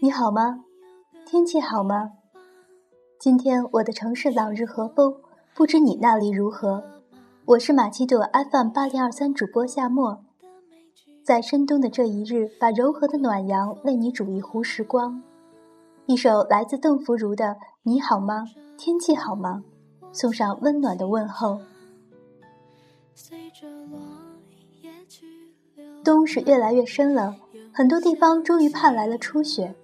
[0.00, 0.64] 你好吗？
[1.26, 2.12] 天气好吗？
[3.18, 5.12] 今天我的城市朗日和风，
[5.56, 6.84] 不知你那里如何？
[7.46, 8.22] 我是马奇朵
[8.52, 10.24] FM 八零二三主播夏末，
[11.24, 15.20] 在深冬的这一日，把柔和的暖阳为你煮一壶时光。
[16.06, 17.46] 一首来自邓福如的
[17.82, 18.44] 《你好吗？
[18.76, 19.64] 天气好吗？》
[20.16, 21.60] 送上温暖的问候。
[26.04, 27.34] 冬是越来越深了，
[27.72, 29.74] 很多地方终于盼来了初雪。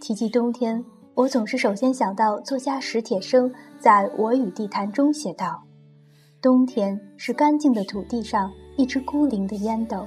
[0.00, 0.84] 提及冬天，
[1.14, 5.62] 我总是首先想到作家史铁生在我与地坛中写道
[6.40, 10.06] ：“冬天是干净的土地上一只孤零的烟斗，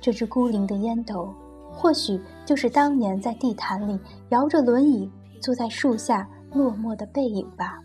[0.00, 1.32] 这只孤零的烟斗，
[1.70, 3.98] 或许就是当年在地坛里
[4.30, 7.78] 摇着轮椅坐在树下落寞的背影吧。”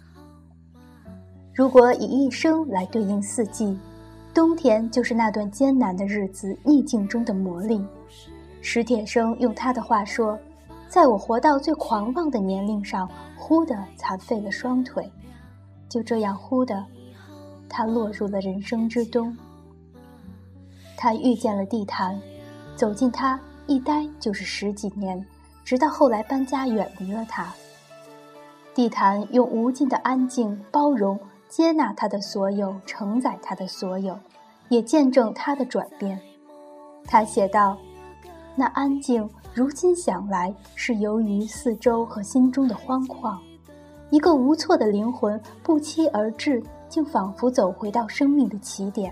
[1.54, 3.78] 如果以一生来对应四季。
[4.34, 7.86] 冬天就是那段艰难的日子，逆境中的磨砺。
[8.62, 10.40] 史铁生用他的话说
[10.92, 15.10] ：“在我活到最狂妄的年龄上，忽的残废了双腿，
[15.88, 16.86] 就这样忽的，
[17.70, 19.34] 他落入了人生之冬。
[20.98, 22.20] 他遇见了地坛，
[22.76, 25.26] 走进他一待就是十几年，
[25.64, 27.54] 直到后来搬家远离了他。
[28.76, 31.18] 地坛用无尽的安静包容。”
[31.48, 34.18] 接纳他的所有，承载他的所有，
[34.70, 36.18] 也见证他的转变。
[37.04, 37.78] 他写道
[38.62, 43.36] ：“那安静，如今想来，是由于四周和心中的荒旷。
[44.12, 49.12] 一个无措的灵魂不期而至，竟仿佛走回到生命的起点。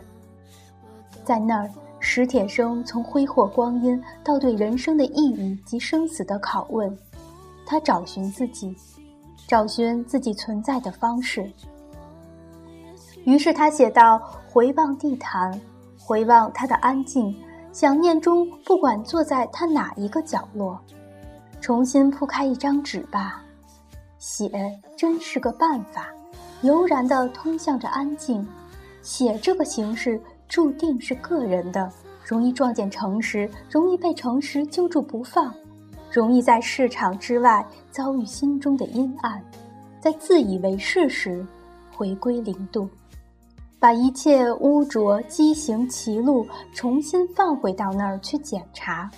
[1.26, 1.68] 在那儿，
[2.00, 6.96] 史铁生从挥霍光阴到对人生的意义及生死的拷问，
[7.66, 8.76] 他找寻自己，
[9.48, 11.52] 找寻自己存在的方式。”
[13.26, 15.60] 于是他写道：“回望地坛，
[15.98, 17.36] 回望他的安静，
[17.72, 20.80] 想念中不管坐在他哪一个角落，
[21.62, 23.44] 重新铺开一张纸吧。
[24.18, 24.50] 写
[24.98, 26.08] 真是个办法，
[26.64, 28.46] 悠然地通向着安静。
[29.02, 31.90] 写这个形式注定是个人的，
[32.26, 35.54] 容易撞见诚实，容易被诚实揪住不放，
[36.12, 39.42] 容易在市场之外遭遇心中的阴暗，
[40.02, 41.46] 在自以为是时
[41.96, 42.90] 回归零度。”
[43.80, 49.10] 把一切污浊、畸形、歧路重新放回到那儿去检查，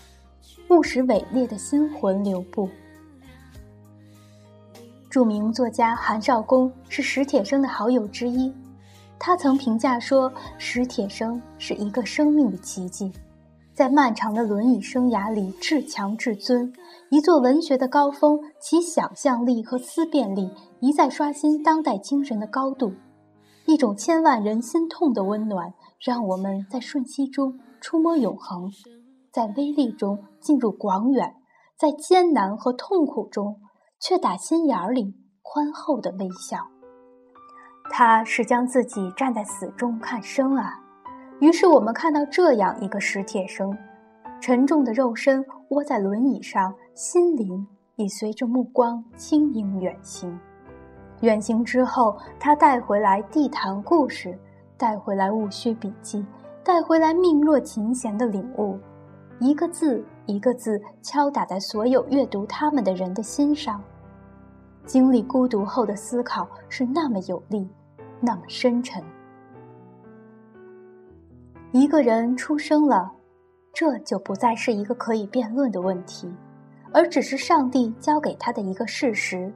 [0.67, 2.69] 不使伪劣的心魂留步。
[5.09, 8.53] 著名作家韩少功是史铁生的好友之一，
[9.17, 13.11] 他曾评价说：“史铁生是一个生命的奇迹，
[13.73, 16.71] 在漫长的轮椅生涯里至强至尊，
[17.09, 20.49] 一座文学的高峰，其想象力和思辨力
[20.79, 22.93] 一再刷新当代精神的高度。”
[23.71, 28.69] 一种千万人心痛的温暖，让我们在瞬息中触摸永恒，
[29.31, 31.35] 在微粒中进入广远，
[31.79, 33.61] 在艰难和痛苦中
[33.97, 36.57] 却打心眼里宽厚的微笑。
[37.89, 40.77] 他是将自己站在死中看生啊！
[41.39, 43.73] 于是我们看到这样一个史铁生，
[44.41, 47.65] 沉重的肉身窝在轮椅上，心灵
[47.95, 50.37] 已随着目光轻盈远行。
[51.21, 54.37] 远行之后，他带回来地坛故事，
[54.75, 56.25] 带回来戊戌笔记，
[56.63, 58.77] 带回来命若琴弦的领悟，
[59.39, 63.81] 一个字一个字敲打在所有阅读他们的人的心上。
[64.83, 67.69] 经历孤独后的思考是那么有力，
[68.19, 69.01] 那么深沉。
[71.71, 73.11] 一个人出生了，
[73.71, 76.27] 这就不再是一个可以辩论的问题，
[76.91, 79.53] 而只是上帝交给他的一个事实。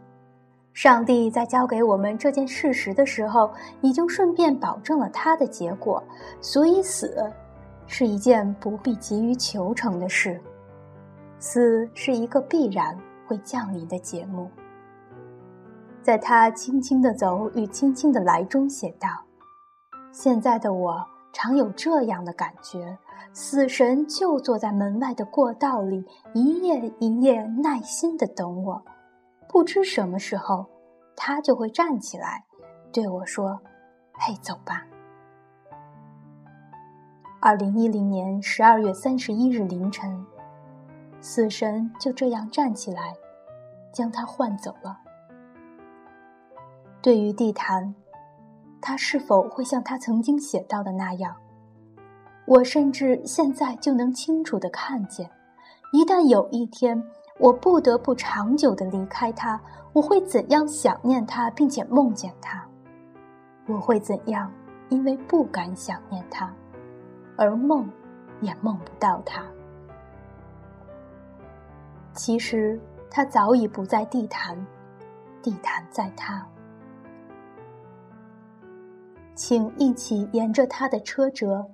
[0.75, 3.49] 上帝在交给我们这件事实的时候，
[3.79, 6.03] 已经顺便保证了他的结果，
[6.41, 7.31] 所以死
[7.87, 10.37] 是一件不必急于求成的事，
[11.39, 12.93] 死是一个必然
[13.25, 14.51] 会降临的节目。
[16.03, 19.07] 在他轻轻的走与轻轻的来中写道
[20.11, 21.01] ：“现在的我
[21.31, 22.97] 常有这样的感觉，
[23.31, 28.83] 死神就坐在门外的过道里，一夜一夜耐心的等我。”
[29.47, 30.65] 不知什么时候，
[31.15, 32.43] 他就会站起来，
[32.91, 33.59] 对我说
[34.13, 34.85] ：“嘿，走吧。”
[37.39, 40.25] 二零一零年十二月三十一日凌晨，
[41.21, 43.13] 死神就这样站起来，
[43.93, 44.99] 将他唤走了。
[47.01, 47.93] 对于地坛，
[48.81, 51.35] 他是否会像他曾经写到的那样？
[52.45, 55.29] 我甚至现在就能清楚的看见，
[55.93, 57.01] 一旦有一天。
[57.37, 59.59] 我不得不长久的离开他，
[59.91, 62.65] 我会怎样想念他，并且梦见他？
[63.67, 64.49] 我会怎样，
[64.89, 66.53] 因为不敢想念他，
[67.35, 67.89] 而梦
[68.39, 69.43] 也梦不到他？
[72.13, 72.79] 其实
[73.11, 74.57] 他早已不在地坛，
[75.41, 76.47] 地坛在他。
[79.33, 81.67] 请一起沿着他的车辙，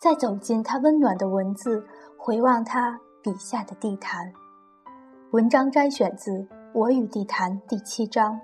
[0.00, 1.86] 再走进他温暖的文字，
[2.18, 4.32] 回望他笔下的地坛。
[5.36, 6.30] 文章摘选自
[6.72, 8.40] 《我与地坛》第七章。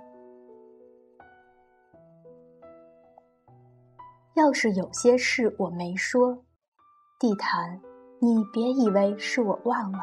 [4.34, 6.36] 要是有些事我没说，
[7.18, 7.80] 地坛，
[8.18, 10.00] 你别以为是我忘了，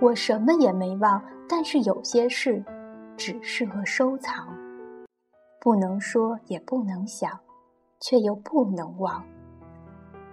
[0.00, 1.20] 我什么也没忘。
[1.48, 2.64] 但是有些事，
[3.16, 4.46] 只适合收藏，
[5.60, 7.36] 不能说也不能想，
[7.98, 9.24] 却又不能忘。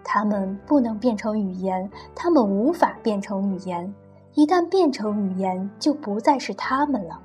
[0.04, 3.92] 它们不能变成语言，它们无法变成语言。
[4.38, 7.20] 一旦变成语言，就不再是它们了。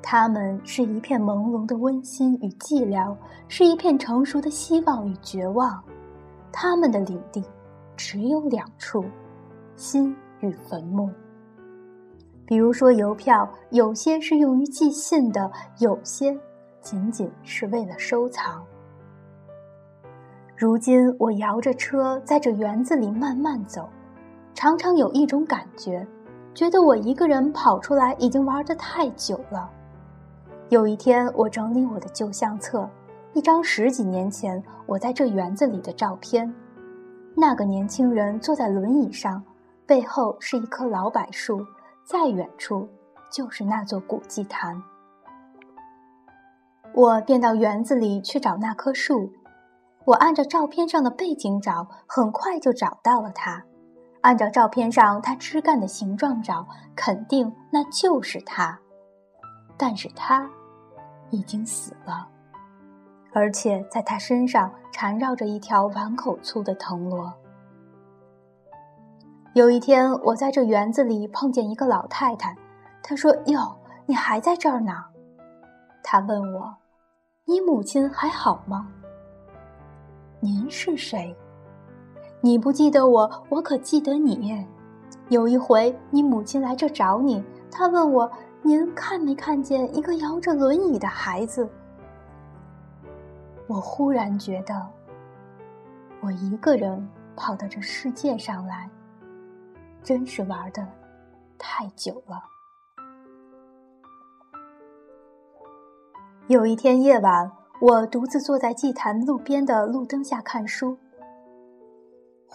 [0.00, 3.12] 它们是一片朦胧的温馨与寂寥，
[3.48, 5.82] 是一片成熟的希望与绝望。
[6.52, 7.42] 它们的领地
[7.96, 9.04] 只有两处：
[9.74, 11.10] 心与坟墓。
[12.46, 15.50] 比如说邮票，有些是用于寄信的，
[15.80, 16.38] 有些
[16.82, 18.64] 仅仅是为了收藏。
[20.56, 23.88] 如今我摇着车在这园子里慢慢走，
[24.64, 26.06] 常常有一种感觉，
[26.54, 29.68] 觉得我一个人跑出来已经玩得太久了。
[30.70, 32.88] 有一天，我整理我的旧相册，
[33.34, 36.50] 一张十几年前我在这园子里的照片。
[37.36, 39.44] 那个年轻人坐在轮椅上，
[39.84, 41.60] 背后是一棵老柏树，
[42.02, 42.88] 再远处
[43.30, 44.82] 就是那座古祭坛。
[46.94, 49.30] 我便到园子里去找那棵树，
[50.06, 53.60] 我按照照片上的背景找，很快就找到了它；
[54.24, 56.66] 按照照片上它枝干的形状找，
[56.96, 58.78] 肯定那就是它。
[59.76, 60.48] 但是他
[61.28, 62.26] 已经死了，
[63.34, 67.30] 而且在他身上缠绕着一条碗口粗的藤萝。
[69.52, 72.56] 有一天，我在这园子里碰见一个老太太，
[73.02, 75.04] 她说：“哟，你还在这儿呢？”
[76.02, 76.74] 她问我
[77.44, 78.88] ：“你母亲还好吗？”
[80.40, 81.36] 您是谁？
[82.44, 84.66] 你不记得我，我可记得你。
[85.30, 88.30] 有一回，你母亲来这找你，她问我。
[88.60, 91.66] 您看没看见一个摇着轮椅的孩子？
[93.66, 94.86] 我忽然觉得，
[96.20, 98.90] 我一个人跑到这世界上来，
[100.02, 100.86] 真是玩的
[101.56, 102.44] 太久了。
[106.48, 107.50] 有一天夜晚，
[107.80, 110.98] 我独自坐在祭坛路边的路灯下看书，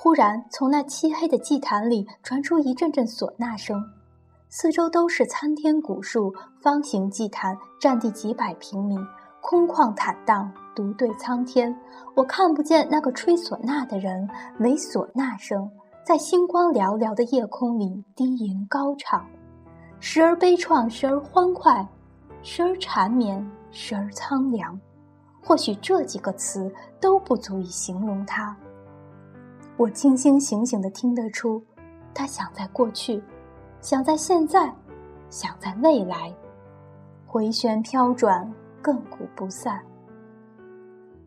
[0.02, 3.84] 忽然从那漆黑的祭坛里传出一阵阵唢呐声。
[4.48, 8.96] 四周都是参天古树，方形祭坛占地几百平米，
[9.42, 11.78] 空旷坦荡，独对苍天。
[12.16, 14.26] 我看不见那个吹唢呐的人，
[14.60, 15.70] 唯唢呐声
[16.06, 19.28] 在星光寥寥的夜空里低吟高唱，
[20.00, 21.86] 时而悲怆，时而欢快，
[22.42, 24.80] 时而缠绵，时而苍凉。
[25.44, 28.56] 或许这几个词都不足以形容他。
[29.80, 31.64] 我清清醒醒地听得出，
[32.14, 33.24] 他想在过去。
[33.80, 34.70] 想在现在，
[35.30, 36.34] 想在未来，
[37.26, 39.80] 回旋飘转，亘古不散。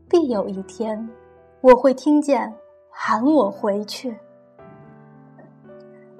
[0.06, 1.08] 必有一天，
[1.62, 2.52] 我会听见
[2.90, 4.14] 喊我回去。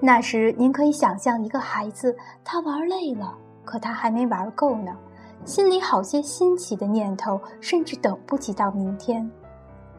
[0.00, 4.96] 那时，您可以想象一个孩子，他玩累了，可他还没玩够呢，
[5.44, 9.30] 心里好些新奇的念头，甚至等不及到明天。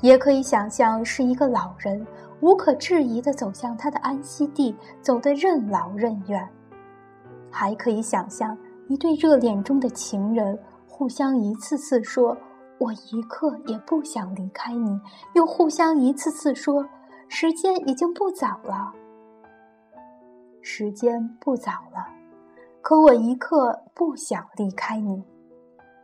[0.03, 2.05] 也可以想象是一个老人。
[2.41, 6.45] 无可置疑地走向他的安息地，走得任劳任怨。
[7.49, 8.57] 还可以想象
[8.89, 12.35] 一对热恋中的情人，互相一次次说
[12.79, 14.99] “我一刻也不想离开你”，
[15.35, 16.85] 又互相一次次说
[17.29, 18.91] “时间已经不早了，
[20.61, 22.05] 时间不早了”，
[22.83, 25.23] 可我一刻不想离开你，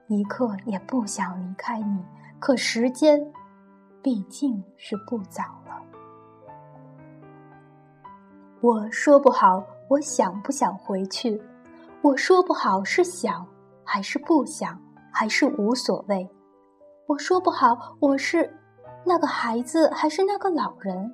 [0.08, 2.02] 一刻也不想离开你，
[2.40, 3.20] 可时间
[4.02, 5.82] 毕竟是不早了。
[8.62, 11.42] 我说不好，我想不想回去？
[12.02, 13.46] 我说不好是想
[13.84, 14.80] 还是不想，
[15.12, 16.30] 还是无所谓？
[17.08, 18.50] 我说不好，我是
[19.04, 21.12] 那个孩子，还是那个老人，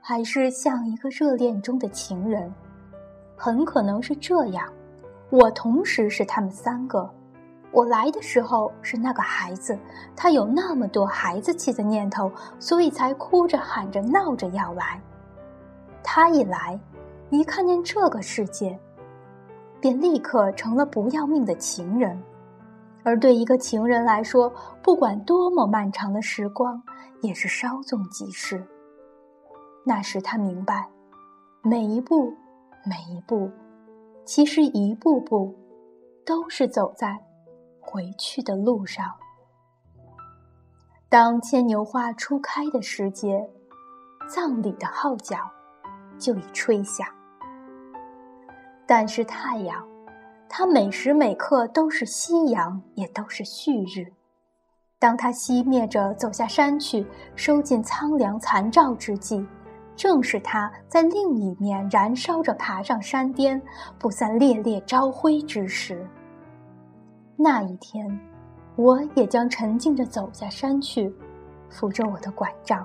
[0.00, 2.52] 还是像一个热恋中的情人？
[3.36, 4.72] 很可能是这样。
[5.30, 7.08] 我同时是他们三个。
[7.70, 9.78] 我来的时候是那个孩子，
[10.16, 15.00] 他有那么多孩子气的念头，所以才哭着喊着闹着要来。
[16.02, 16.78] 他一来。
[17.30, 18.78] 一看见这个世界，
[19.82, 22.18] 便立刻成了不要命的情人。
[23.02, 24.50] 而对一个情人来说，
[24.82, 26.82] 不管多么漫长的时光，
[27.20, 28.64] 也是稍纵即逝。
[29.84, 30.88] 那时他明白，
[31.62, 32.32] 每一步，
[32.86, 33.50] 每一步
[34.24, 35.54] 其实一步步
[36.24, 37.18] 都是走在
[37.90, 39.06] 回去的路上。
[41.08, 43.48] 当牵牛花初开的时节，
[44.28, 45.38] 葬礼的号角
[46.18, 47.08] 就已吹响。
[48.86, 49.82] 但是太阳，
[50.50, 54.12] 它每时每刻都是夕阳，也都是旭日。
[54.98, 59.46] 当它熄灭着走下山去，收尽苍凉残照之际，
[59.96, 63.62] 正是它在另一面燃烧着爬上山巅，
[63.98, 66.06] 不散烈烈朝晖之时。
[67.40, 68.18] 那一天，
[68.74, 71.14] 我也将沉静着走下山去。
[71.70, 72.84] 扶着我的拐杖，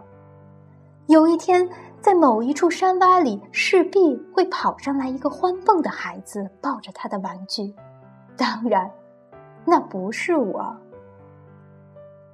[1.08, 1.68] 有一天，
[2.02, 7.74] 在某一处山洼里，势必会跑上来一个欢蹦的孩子，抱着他的玩具。
[8.36, 8.92] 当然，
[9.66, 10.76] 那不是我。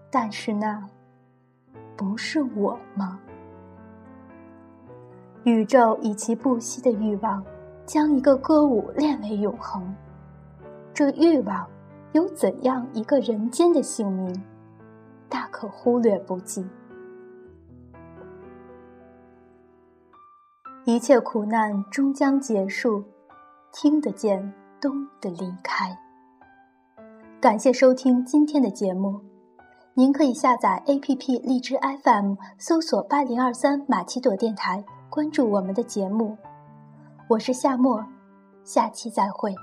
[0.10, 0.84] 但是那，
[1.96, 3.20] 不是我吗？
[5.44, 7.44] 宇宙以其不息的欲望，
[7.86, 9.96] 将一个歌舞练为永恒。
[10.96, 11.66] 这欲望，
[12.14, 14.44] 有怎样一个人间的姓名？
[15.30, 16.66] 大可忽略不计，
[20.86, 23.04] 一切苦难终将结束，
[23.72, 24.52] 听得见
[24.82, 25.96] 冬的离开。
[27.40, 29.22] 感谢收听今天的节目，
[29.94, 36.36] 您可以下载 APP 荔枝 FM，搜索八零二三马奇朵电台，关注我们的节目。
[37.28, 38.04] 我是夏末，
[38.64, 39.54] 下期再会。